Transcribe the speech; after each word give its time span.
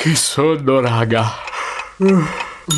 Che 0.00 0.14
sonno, 0.14 0.80
raga. 0.80 1.30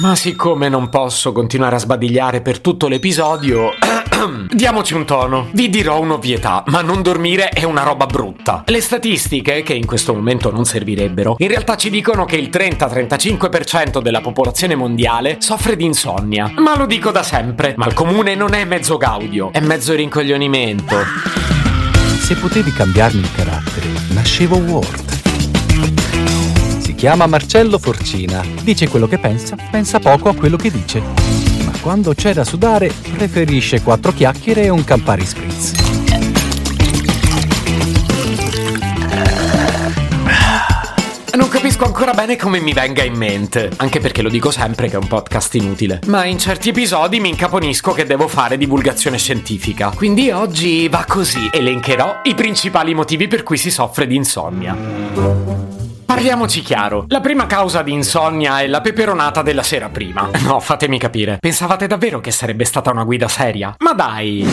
Ma 0.00 0.16
siccome 0.16 0.68
non 0.68 0.88
posso 0.88 1.30
continuare 1.30 1.76
a 1.76 1.78
sbadigliare 1.78 2.40
per 2.40 2.58
tutto 2.58 2.88
l'episodio, 2.88 3.74
diamoci 4.50 4.94
un 4.94 5.04
tono. 5.04 5.46
Vi 5.52 5.70
dirò 5.70 6.00
un'ovvietà, 6.00 6.64
ma 6.66 6.82
non 6.82 7.00
dormire 7.00 7.50
è 7.50 7.62
una 7.62 7.84
roba 7.84 8.06
brutta. 8.06 8.64
Le 8.66 8.80
statistiche, 8.80 9.62
che 9.62 9.72
in 9.72 9.86
questo 9.86 10.12
momento 10.12 10.50
non 10.50 10.64
servirebbero, 10.64 11.36
in 11.38 11.46
realtà 11.46 11.76
ci 11.76 11.90
dicono 11.90 12.24
che 12.24 12.34
il 12.34 12.48
30-35% 12.50 14.00
della 14.00 14.20
popolazione 14.20 14.74
mondiale 14.74 15.36
soffre 15.38 15.76
di 15.76 15.84
insonnia. 15.84 16.52
Ma 16.56 16.76
lo 16.76 16.86
dico 16.86 17.12
da 17.12 17.22
sempre, 17.22 17.74
ma 17.76 17.86
il 17.86 17.94
comune 17.94 18.34
non 18.34 18.52
è 18.52 18.64
mezzo 18.64 18.96
gaudio, 18.96 19.52
è 19.52 19.60
mezzo 19.60 19.94
rincoglionimento. 19.94 20.96
Se 22.18 22.34
potevi 22.34 22.72
cambiarmi 22.72 23.20
il 23.20 23.32
carattere, 23.32 23.86
nascevo 24.08 24.56
Ward. 24.56 26.41
Chiama 27.02 27.26
Marcello 27.26 27.80
Forcina, 27.80 28.44
dice 28.62 28.86
quello 28.86 29.08
che 29.08 29.18
pensa, 29.18 29.56
pensa 29.72 29.98
poco 29.98 30.28
a 30.28 30.36
quello 30.36 30.56
che 30.56 30.70
dice. 30.70 31.00
Ma 31.64 31.72
quando 31.80 32.14
c'è 32.14 32.32
da 32.32 32.44
sudare, 32.44 32.92
preferisce 33.16 33.82
quattro 33.82 34.12
chiacchiere 34.12 34.62
e 34.62 34.68
un 34.68 34.84
Campari 34.84 35.26
Spritz. 35.26 35.72
Non 41.34 41.48
capisco 41.48 41.84
ancora 41.84 42.12
bene 42.12 42.36
come 42.36 42.60
mi 42.60 42.72
venga 42.72 43.02
in 43.02 43.14
mente, 43.14 43.72
anche 43.78 43.98
perché 43.98 44.22
lo 44.22 44.28
dico 44.28 44.52
sempre 44.52 44.86
che 44.86 44.94
è 44.94 44.98
un 44.98 45.08
podcast 45.08 45.56
inutile. 45.56 45.98
Ma 46.06 46.24
in 46.24 46.38
certi 46.38 46.68
episodi 46.68 47.18
mi 47.18 47.30
incaponisco 47.30 47.90
che 47.90 48.06
devo 48.06 48.28
fare 48.28 48.56
divulgazione 48.56 49.18
scientifica. 49.18 49.90
Quindi 49.90 50.30
oggi 50.30 50.86
va 50.88 51.04
così. 51.08 51.50
Elencherò 51.50 52.20
i 52.22 52.36
principali 52.36 52.94
motivi 52.94 53.26
per 53.26 53.42
cui 53.42 53.56
si 53.56 53.72
soffre 53.72 54.06
di 54.06 54.14
insonnia. 54.14 55.71
Parliamoci 56.12 56.60
chiaro, 56.60 57.06
la 57.08 57.20
prima 57.20 57.46
causa 57.46 57.80
di 57.80 57.90
insonnia 57.90 58.60
è 58.60 58.66
la 58.66 58.82
peperonata 58.82 59.40
della 59.40 59.62
sera 59.62 59.88
prima. 59.88 60.28
No, 60.44 60.60
fatemi 60.60 60.98
capire, 60.98 61.38
pensavate 61.40 61.86
davvero 61.86 62.20
che 62.20 62.30
sarebbe 62.30 62.66
stata 62.66 62.90
una 62.90 63.04
guida 63.04 63.28
seria? 63.28 63.74
Ma 63.78 63.94
dai! 63.94 64.44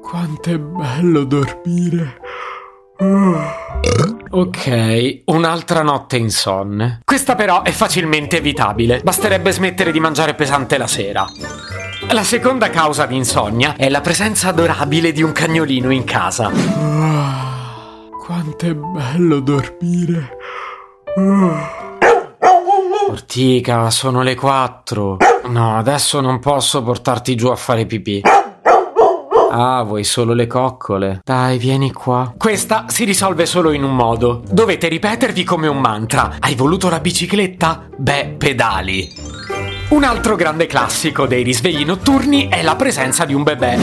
Quanto 0.00 0.48
è 0.48 0.56
bello 0.58 1.24
dormire. 1.24 2.16
Ok, 4.30 5.22
un'altra 5.26 5.82
notte 5.82 6.16
insonne. 6.16 7.00
Questa 7.04 7.34
però 7.34 7.60
è 7.60 7.70
facilmente 7.70 8.38
evitabile, 8.38 9.00
basterebbe 9.04 9.52
smettere 9.52 9.92
di 9.92 10.00
mangiare 10.00 10.32
pesante 10.32 10.78
la 10.78 10.86
sera. 10.86 11.26
La 12.08 12.24
seconda 12.24 12.70
causa 12.70 13.04
di 13.04 13.16
insonnia 13.16 13.74
è 13.76 13.90
la 13.90 14.00
presenza 14.00 14.48
adorabile 14.48 15.12
di 15.12 15.22
un 15.22 15.32
cagnolino 15.32 15.90
in 15.90 16.04
casa. 16.04 17.51
Quanto 18.24 18.66
è 18.66 18.72
bello 18.72 19.40
dormire. 19.40 20.36
Ortica, 23.08 23.90
sono 23.90 24.22
le 24.22 24.36
4. 24.36 25.16
No, 25.48 25.76
adesso 25.76 26.20
non 26.20 26.38
posso 26.38 26.84
portarti 26.84 27.34
giù 27.34 27.48
a 27.48 27.56
fare 27.56 27.84
pipì. 27.84 28.22
Ah, 29.50 29.82
vuoi 29.82 30.04
solo 30.04 30.34
le 30.34 30.46
coccole? 30.46 31.18
Dai, 31.24 31.58
vieni 31.58 31.90
qua. 31.90 32.32
Questa 32.38 32.84
si 32.86 33.02
risolve 33.02 33.44
solo 33.44 33.72
in 33.72 33.82
un 33.82 33.96
modo. 33.96 34.44
Dovete 34.48 34.86
ripetervi 34.86 35.42
come 35.42 35.66
un 35.66 35.80
mantra. 35.80 36.36
Hai 36.38 36.54
voluto 36.54 36.88
la 36.88 37.00
bicicletta? 37.00 37.88
Beh, 37.96 38.36
pedali. 38.38 39.12
Un 39.88 40.04
altro 40.04 40.36
grande 40.36 40.66
classico 40.66 41.26
dei 41.26 41.42
risvegli 41.42 41.84
notturni 41.84 42.46
è 42.46 42.62
la 42.62 42.76
presenza 42.76 43.24
di 43.24 43.34
un 43.34 43.42
bebè. 43.42 43.78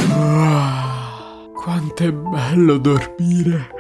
Quanto 1.54 2.04
è 2.04 2.12
bello 2.14 2.78
dormire. 2.78 3.72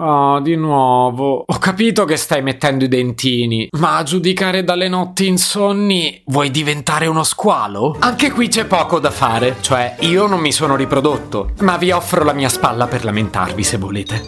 Oh, 0.00 0.38
di 0.38 0.54
nuovo. 0.54 1.42
Ho 1.44 1.58
capito 1.58 2.04
che 2.04 2.16
stai 2.16 2.42
mettendo 2.42 2.84
i 2.84 2.88
dentini, 2.88 3.68
ma 3.72 3.96
a 3.96 4.04
giudicare 4.04 4.62
dalle 4.62 4.86
notti 4.88 5.26
insonni 5.26 6.22
vuoi 6.26 6.52
diventare 6.52 7.08
uno 7.08 7.24
squalo? 7.24 7.96
Anche 7.98 8.30
qui 8.30 8.46
c'è 8.46 8.66
poco 8.66 9.00
da 9.00 9.10
fare, 9.10 9.56
cioè 9.60 9.96
io 10.00 10.28
non 10.28 10.38
mi 10.38 10.52
sono 10.52 10.76
riprodotto, 10.76 11.50
ma 11.62 11.76
vi 11.76 11.90
offro 11.90 12.22
la 12.22 12.32
mia 12.32 12.48
spalla 12.48 12.86
per 12.86 13.04
lamentarvi 13.04 13.64
se 13.64 13.78
volete. 13.78 14.24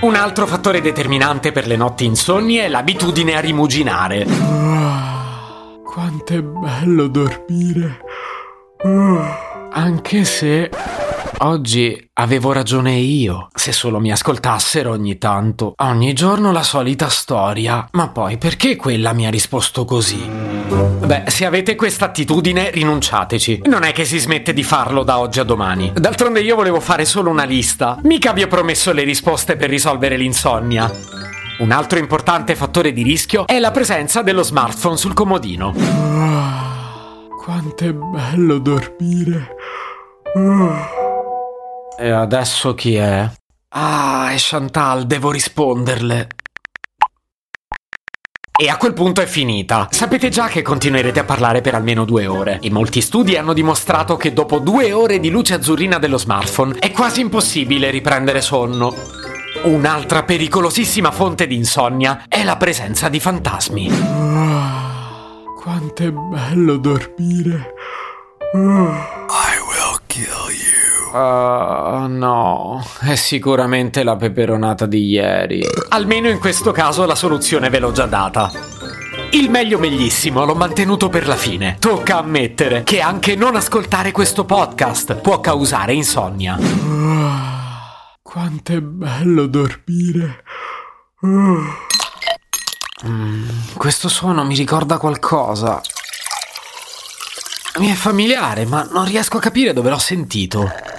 Un 0.00 0.14
altro 0.14 0.46
fattore 0.46 0.80
determinante 0.80 1.52
per 1.52 1.66
le 1.66 1.76
notti 1.76 2.06
insonni 2.06 2.56
è 2.56 2.68
l'abitudine 2.68 3.36
a 3.36 3.40
rimuginare. 3.40 4.24
Quanto 5.84 6.32
è 6.32 6.40
bello 6.40 7.08
dormire. 7.08 8.00
Anche 9.76 10.24
se 10.24 10.70
oggi 11.38 12.10
avevo 12.14 12.52
ragione 12.52 12.94
io. 12.94 13.48
Se 13.54 13.72
solo 13.72 14.00
mi 14.00 14.10
ascoltassero 14.12 14.90
ogni 14.90 15.18
tanto. 15.18 15.74
Ogni 15.78 16.12
giorno 16.12 16.52
la 16.52 16.62
solita 16.62 17.08
storia. 17.08 17.88
Ma 17.92 18.08
poi 18.08 18.38
perché 18.38 18.76
quella 18.76 19.12
mi 19.12 19.26
ha 19.26 19.30
risposto 19.30 19.84
così? 19.84 20.22
Beh, 20.26 21.24
se 21.26 21.44
avete 21.44 21.74
questa 21.74 22.06
attitudine, 22.06 22.70
rinunciateci. 22.70 23.62
Non 23.64 23.82
è 23.82 23.92
che 23.92 24.04
si 24.04 24.18
smette 24.18 24.52
di 24.52 24.62
farlo 24.62 25.02
da 25.02 25.18
oggi 25.18 25.40
a 25.40 25.44
domani. 25.44 25.92
D'altronde 25.94 26.40
io 26.40 26.56
volevo 26.56 26.80
fare 26.80 27.04
solo 27.04 27.30
una 27.30 27.44
lista. 27.44 27.98
Mica 28.02 28.32
vi 28.32 28.42
ho 28.42 28.48
promesso 28.48 28.92
le 28.92 29.04
risposte 29.04 29.56
per 29.56 29.68
risolvere 29.68 30.16
l'insonnia. 30.16 30.90
Un 31.58 31.70
altro 31.70 31.98
importante 31.98 32.56
fattore 32.56 32.92
di 32.92 33.02
rischio 33.02 33.46
è 33.46 33.58
la 33.58 33.70
presenza 33.70 34.22
dello 34.22 34.42
smartphone 34.42 34.96
sul 34.96 35.14
comodino. 35.14 35.72
Quanto 37.44 37.84
è 37.84 37.92
bello 37.92 38.58
dormire. 38.58 39.54
E 41.96 42.10
adesso 42.10 42.74
chi 42.74 42.96
è? 42.96 43.30
Ah, 43.68 44.30
è 44.30 44.36
Chantal, 44.36 45.06
devo 45.06 45.30
risponderle. 45.30 46.28
E 48.56 48.68
a 48.68 48.76
quel 48.76 48.92
punto 48.92 49.20
è 49.20 49.26
finita. 49.26 49.88
Sapete 49.90 50.28
già 50.28 50.46
che 50.46 50.62
continuerete 50.62 51.20
a 51.20 51.24
parlare 51.24 51.60
per 51.60 51.74
almeno 51.74 52.04
due 52.04 52.26
ore. 52.26 52.60
E 52.60 52.70
molti 52.70 53.00
studi 53.00 53.36
hanno 53.36 53.52
dimostrato 53.52 54.16
che 54.16 54.32
dopo 54.32 54.60
due 54.60 54.92
ore 54.92 55.18
di 55.18 55.28
luce 55.28 55.54
azzurrina 55.54 55.98
dello 55.98 56.18
smartphone 56.18 56.78
è 56.78 56.92
quasi 56.92 57.20
impossibile 57.20 57.90
riprendere 57.90 58.40
sonno. 58.40 58.94
Un'altra 59.64 60.22
pericolosissima 60.22 61.10
fonte 61.10 61.46
di 61.46 61.56
insonnia 61.56 62.24
è 62.28 62.44
la 62.44 62.56
presenza 62.56 63.08
di 63.08 63.18
fantasmi. 63.18 63.88
Quanto 65.60 66.02
è 66.02 66.10
bello 66.10 66.76
dormire. 66.76 67.72
Uh, 71.14 72.08
no, 72.08 72.84
è 73.02 73.14
sicuramente 73.14 74.02
la 74.02 74.16
peperonata 74.16 74.84
di 74.84 75.06
ieri. 75.06 75.64
Almeno 75.90 76.28
in 76.28 76.40
questo 76.40 76.72
caso 76.72 77.06
la 77.06 77.14
soluzione 77.14 77.70
ve 77.70 77.78
l'ho 77.78 77.92
già 77.92 78.06
data. 78.06 78.50
Il 79.30 79.48
meglio 79.48 79.78
meglissimo 79.78 80.44
l'ho 80.44 80.56
mantenuto 80.56 81.08
per 81.08 81.28
la 81.28 81.36
fine. 81.36 81.76
Tocca 81.78 82.18
ammettere 82.18 82.82
che 82.82 83.00
anche 83.00 83.36
non 83.36 83.54
ascoltare 83.54 84.10
questo 84.10 84.44
podcast 84.44 85.14
può 85.14 85.38
causare 85.38 85.92
insonnia. 85.92 86.58
Quanto 88.20 88.72
è 88.72 88.80
bello 88.80 89.46
dormire. 89.46 90.42
Questo 93.76 94.08
suono 94.08 94.44
mi 94.44 94.56
ricorda 94.56 94.98
qualcosa. 94.98 95.80
Mi 97.78 97.88
è 97.88 97.94
familiare, 97.94 98.64
ma 98.66 98.88
non 98.90 99.04
riesco 99.04 99.36
a 99.36 99.40
capire 99.40 99.72
dove 99.72 99.90
l'ho 99.90 99.98
sentito. 99.98 100.93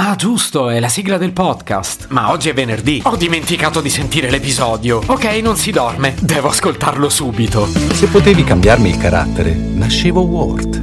Ah, 0.00 0.14
giusto, 0.14 0.70
è 0.70 0.78
la 0.78 0.88
sigla 0.88 1.18
del 1.18 1.32
podcast. 1.32 2.06
Ma 2.10 2.30
oggi 2.30 2.48
è 2.48 2.54
venerdì. 2.54 3.02
Ho 3.02 3.16
dimenticato 3.16 3.80
di 3.80 3.90
sentire 3.90 4.30
l'episodio. 4.30 5.02
Ok, 5.04 5.24
non 5.42 5.56
si 5.56 5.72
dorme. 5.72 6.14
Devo 6.22 6.50
ascoltarlo 6.50 7.08
subito. 7.08 7.66
Se 7.66 8.06
potevi 8.06 8.44
cambiarmi 8.44 8.90
il 8.90 8.96
carattere, 8.96 9.52
nascevo 9.52 10.20
Ward. 10.20 10.82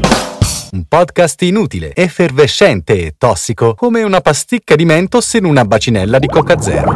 Un 0.72 0.84
podcast 0.84 1.42
inutile, 1.44 1.96
effervescente 1.96 3.06
e 3.06 3.16
tossico, 3.18 3.74
come 3.74 4.04
una 4.04 4.20
pasticca 4.20 4.76
di 4.76 4.84
mentos 4.84 5.32
in 5.36 5.46
una 5.46 5.64
bacinella 5.64 6.20
di 6.20 6.28
Coca 6.28 6.60
Zero. 6.60 6.92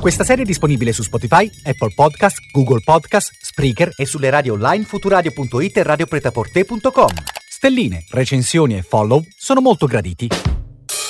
Questa 0.00 0.24
serie 0.24 0.44
è 0.44 0.46
disponibile 0.46 0.94
su 0.94 1.02
Spotify, 1.02 1.50
Apple 1.64 1.92
Podcast, 1.94 2.38
Google 2.50 2.80
Podcast, 2.82 3.30
Spreaker 3.42 3.92
e 3.94 4.06
sulle 4.06 4.30
radio 4.30 4.54
online 4.54 4.84
futuradio.it 4.84 5.76
e 5.76 5.82
radiopretaporte.com. 5.82 7.10
Stelline, 7.46 8.06
recensioni 8.08 8.78
e 8.78 8.82
follow 8.82 9.22
sono 9.36 9.60
molto 9.60 9.84
graditi. 9.84 10.28